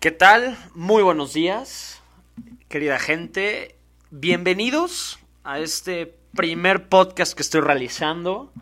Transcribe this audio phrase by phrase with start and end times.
[0.00, 0.56] ¿Qué tal?
[0.74, 2.00] Muy buenos días,
[2.68, 3.74] querida gente.
[4.10, 8.52] Bienvenidos a este primer podcast que estoy realizando.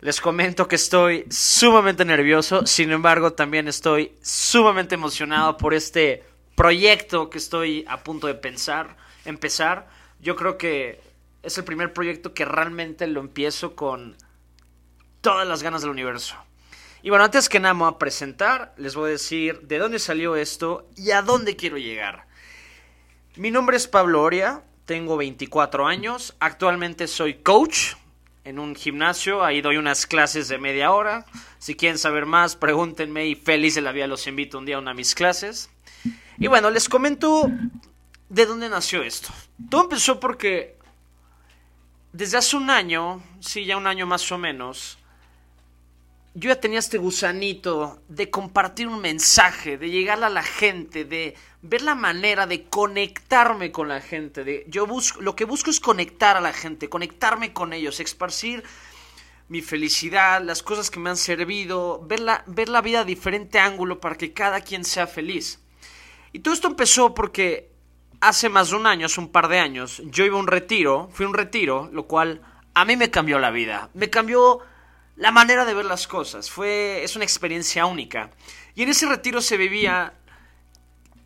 [0.00, 6.22] Les comento que estoy sumamente nervioso, sin embargo también estoy sumamente emocionado por este
[6.54, 9.88] proyecto que estoy a punto de pensar, empezar.
[10.20, 11.00] Yo creo que
[11.42, 14.16] es el primer proyecto que realmente lo empiezo con
[15.20, 16.36] todas las ganas del universo.
[17.02, 19.98] Y bueno, antes que nada me voy a presentar, les voy a decir de dónde
[19.98, 22.26] salió esto y a dónde quiero llegar.
[23.36, 27.94] Mi nombre es Pablo Oria, tengo 24 años, actualmente soy coach
[28.44, 31.24] en un gimnasio, ahí doy unas clases de media hora.
[31.58, 34.80] Si quieren saber más, pregúntenme y feliz de la vida los invito un día a
[34.80, 35.70] una de mis clases.
[36.38, 37.50] Y bueno, les comento
[38.28, 39.28] de dónde nació esto.
[39.70, 40.76] Todo empezó porque
[42.12, 44.98] desde hace un año, sí, ya un año más o menos,
[46.40, 51.34] yo ya tenía este gusanito de compartir un mensaje, de llegar a la gente, de
[51.60, 54.42] ver la manera de conectarme con la gente.
[54.42, 58.64] De, yo busco, lo que busco es conectar a la gente, conectarme con ellos, esparcir
[59.48, 63.58] mi felicidad, las cosas que me han servido, ver la, ver la vida a diferente
[63.58, 65.60] ángulo para que cada quien sea feliz.
[66.32, 67.70] Y todo esto empezó porque
[68.22, 71.10] hace más de un año, hace un par de años, yo iba a un retiro,
[71.12, 72.40] fui a un retiro, lo cual
[72.72, 73.90] a mí me cambió la vida.
[73.92, 74.60] Me cambió
[75.16, 76.50] la manera de ver las cosas.
[76.50, 78.30] Fue, es una experiencia única.
[78.74, 80.14] Y en ese retiro se vivía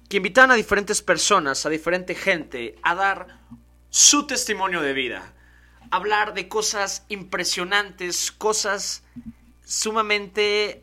[0.09, 3.41] que invitaban a diferentes personas, a diferente gente, a dar
[3.91, 5.33] su testimonio de vida.
[5.91, 9.05] Hablar de cosas impresionantes, cosas
[9.65, 10.83] sumamente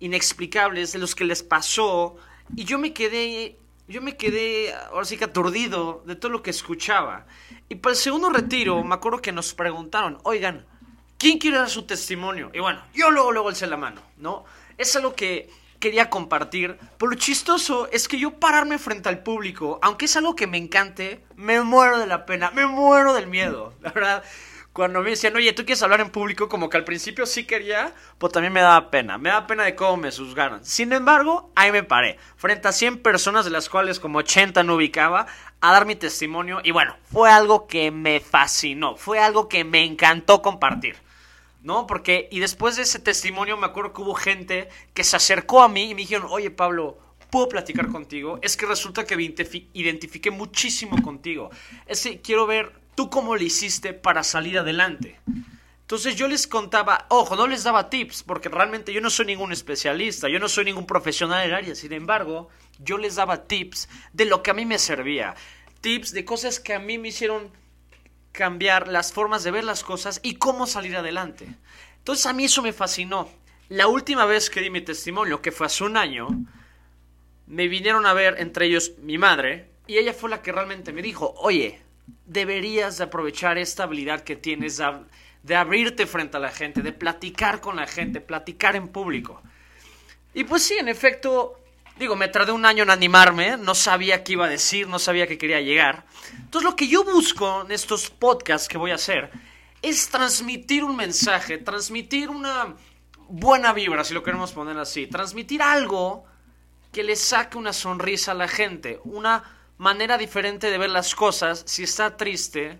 [0.00, 2.16] inexplicables de los que les pasó.
[2.56, 6.50] Y yo me quedé, yo me quedé ahora sí que aturdido de todo lo que
[6.50, 7.26] escuchaba.
[7.68, 10.66] Y para el segundo retiro, me acuerdo que nos preguntaron, oigan,
[11.20, 12.50] ¿Quién quiere dar su testimonio?
[12.54, 14.46] Y bueno, yo luego, luego alcé la mano, ¿no?
[14.78, 16.78] Es algo que quería compartir.
[16.96, 20.56] Pero lo chistoso es que yo pararme frente al público, aunque es algo que me
[20.56, 23.74] encante, me muero de la pena, me muero del miedo.
[23.82, 24.24] La verdad,
[24.72, 26.48] cuando me decían, oye, ¿tú quieres hablar en público?
[26.48, 29.18] Como que al principio sí quería, pues también me daba pena.
[29.18, 30.64] Me daba pena de cómo me juzgaron.
[30.64, 32.18] Sin embargo, ahí me paré.
[32.36, 35.26] Frente a 100 personas, de las cuales como 80 no ubicaba,
[35.60, 36.62] a dar mi testimonio.
[36.64, 38.96] Y bueno, fue algo que me fascinó.
[38.96, 41.09] Fue algo que me encantó compartir.
[41.62, 41.86] ¿No?
[41.86, 45.68] Porque, y después de ese testimonio me acuerdo que hubo gente que se acercó a
[45.68, 46.98] mí y me dijeron, oye Pablo,
[47.30, 48.38] ¿puedo platicar contigo?
[48.42, 49.22] Es que resulta que me
[49.72, 51.50] identifiqué muchísimo contigo.
[51.86, 55.20] Es que quiero ver tú cómo le hiciste para salir adelante.
[55.90, 59.50] Entonces yo les contaba, ojo, no les daba tips, porque realmente yo no soy ningún
[59.50, 63.88] especialista, yo no soy ningún profesional en el área, sin embargo, yo les daba tips
[64.12, 65.34] de lo que a mí me servía,
[65.80, 67.50] tips de cosas que a mí me hicieron
[68.40, 71.46] cambiar las formas de ver las cosas y cómo salir adelante.
[71.98, 73.28] Entonces a mí eso me fascinó.
[73.68, 76.26] La última vez que di mi testimonio, que fue hace un año,
[77.46, 81.02] me vinieron a ver, entre ellos mi madre, y ella fue la que realmente me
[81.02, 81.82] dijo, oye,
[82.24, 84.80] deberías de aprovechar esta habilidad que tienes
[85.42, 89.42] de, abrirte frente a la gente, de platicar con la gente, platicar en público.
[90.32, 91.59] Y pues sí, en efecto,
[92.00, 95.26] Digo, me tardé un año en animarme, no sabía qué iba a decir, no sabía
[95.26, 96.06] qué quería llegar.
[96.32, 99.30] Entonces lo que yo busco en estos podcasts que voy a hacer
[99.82, 102.74] es transmitir un mensaje, transmitir una
[103.28, 106.24] buena vibra, si lo queremos poner así, transmitir algo
[106.90, 109.44] que le saque una sonrisa a la gente, una
[109.76, 112.78] manera diferente de ver las cosas si está triste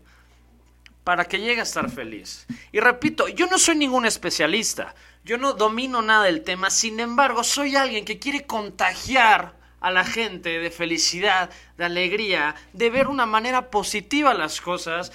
[1.10, 2.46] para que llegue a estar feliz.
[2.70, 4.94] Y repito, yo no soy ningún especialista,
[5.24, 10.04] yo no domino nada del tema, sin embargo, soy alguien que quiere contagiar a la
[10.04, 15.10] gente de felicidad, de alegría, de ver una manera positiva las cosas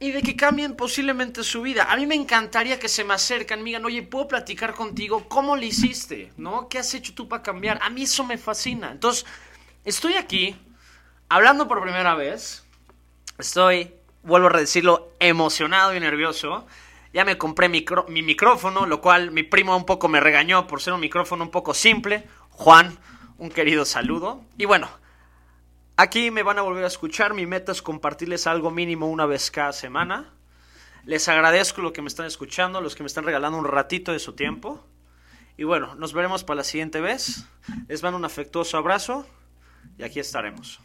[0.00, 1.84] y de que cambien posiblemente su vida.
[1.92, 5.28] A mí me encantaría que se me acercan, me digan, oye, ¿puedo platicar contigo?
[5.28, 6.32] ¿Cómo lo hiciste?
[6.36, 6.68] ¿No?
[6.68, 7.78] ¿Qué has hecho tú para cambiar?
[7.82, 8.90] A mí eso me fascina.
[8.90, 9.24] Entonces,
[9.84, 10.56] estoy aquí,
[11.28, 12.64] hablando por primera vez,
[13.38, 13.94] estoy,
[14.24, 16.66] vuelvo a decirlo, emocionado y nervioso.
[17.12, 20.94] Ya me compré mi micrófono, lo cual mi primo un poco me regañó por ser
[20.94, 22.26] un micrófono un poco simple.
[22.50, 22.98] Juan,
[23.38, 24.42] un querido saludo.
[24.58, 24.88] Y bueno,
[25.96, 27.34] aquí me van a volver a escuchar.
[27.34, 30.32] Mi meta es compartirles algo mínimo una vez cada semana.
[31.04, 34.18] Les agradezco lo que me están escuchando, los que me están regalando un ratito de
[34.18, 34.84] su tiempo.
[35.56, 37.46] Y bueno, nos veremos para la siguiente vez.
[37.86, 39.26] Les mando un afectuoso abrazo
[39.98, 40.80] y aquí estaremos.